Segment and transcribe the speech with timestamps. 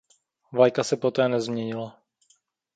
[0.53, 2.01] Vlajka se poté nezměnila.